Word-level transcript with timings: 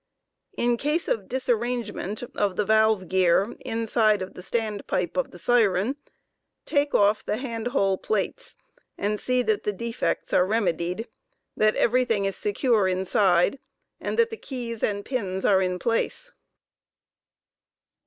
In 0.57 0.77
case 0.77 1.07
of 1.07 1.27
disarrangement 1.29 2.23
of 2.33 2.55
the 2.55 2.65
valve 2.65 3.07
gear 3.07 3.55
inside 3.59 4.23
of 4.23 4.33
the 4.33 4.41
stand 4.41 4.87
pipe 4.87 5.15
of 5.15 5.25
the 5.29 5.37
vaw*gev. 5.37 5.41
siren, 5.43 5.95
take 6.65 6.95
off 6.95 7.23
the 7.23 7.37
hand 7.37 7.67
hole 7.67 7.99
plates, 7.99 8.55
and 8.97 9.19
see 9.19 9.43
that 9.43 9.61
the 9.63 9.71
defects 9.71 10.33
are 10.33 10.47
remedied 10.47 10.97
j 10.97 11.05
that 11.55 11.75
every 11.75 12.03
thing 12.03 12.25
is 12.25 12.35
secure 12.35 12.87
inside, 12.87 13.59
and 13.99 14.17
thatthe 14.17 14.41
keys 14.41 14.81
and 14.81 15.05
pins 15.05 15.45
are 15.45 15.61
in 15.61 15.77
place. 15.77 16.31